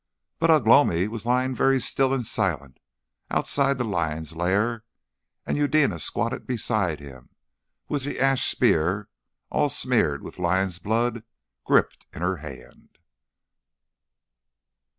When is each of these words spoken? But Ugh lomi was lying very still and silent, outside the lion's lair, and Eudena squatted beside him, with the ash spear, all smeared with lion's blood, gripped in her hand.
But 0.39 0.49
Ugh 0.49 0.65
lomi 0.65 1.07
was 1.07 1.27
lying 1.27 1.53
very 1.53 1.79
still 1.79 2.11
and 2.11 2.25
silent, 2.25 2.79
outside 3.29 3.77
the 3.77 3.83
lion's 3.83 4.35
lair, 4.35 4.83
and 5.45 5.57
Eudena 5.59 5.99
squatted 5.99 6.47
beside 6.47 6.99
him, 6.99 7.29
with 7.87 8.03
the 8.03 8.19
ash 8.19 8.47
spear, 8.49 9.09
all 9.51 9.69
smeared 9.69 10.23
with 10.23 10.39
lion's 10.39 10.79
blood, 10.79 11.23
gripped 11.65 12.07
in 12.13 12.23
her 12.23 12.37
hand. 12.37 12.97